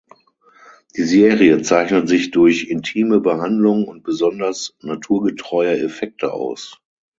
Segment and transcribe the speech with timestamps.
[0.97, 6.81] Die Serie zeichnet sich durch intime Behandlung und besonders naturgetreue Effekte aus.